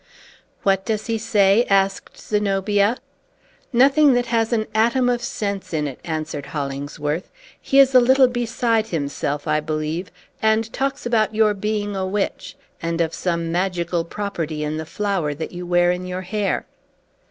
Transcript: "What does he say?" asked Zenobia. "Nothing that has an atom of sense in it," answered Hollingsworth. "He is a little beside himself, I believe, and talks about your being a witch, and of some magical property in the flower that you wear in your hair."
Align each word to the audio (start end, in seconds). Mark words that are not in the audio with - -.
"What 0.63 0.83
does 0.83 1.05
he 1.05 1.19
say?" 1.19 1.63
asked 1.69 2.17
Zenobia. 2.17 2.97
"Nothing 3.71 4.13
that 4.13 4.25
has 4.25 4.51
an 4.51 4.65
atom 4.73 5.09
of 5.09 5.21
sense 5.21 5.75
in 5.75 5.87
it," 5.87 5.99
answered 6.03 6.47
Hollingsworth. 6.47 7.29
"He 7.61 7.77
is 7.77 7.93
a 7.93 7.99
little 7.99 8.27
beside 8.27 8.87
himself, 8.87 9.47
I 9.47 9.59
believe, 9.59 10.09
and 10.41 10.73
talks 10.73 11.05
about 11.05 11.35
your 11.35 11.53
being 11.53 11.95
a 11.95 12.07
witch, 12.07 12.55
and 12.81 12.99
of 12.99 13.13
some 13.13 13.51
magical 13.51 14.03
property 14.03 14.63
in 14.63 14.77
the 14.77 14.87
flower 14.87 15.35
that 15.35 15.51
you 15.51 15.67
wear 15.67 15.91
in 15.91 16.07
your 16.07 16.21
hair." 16.21 16.65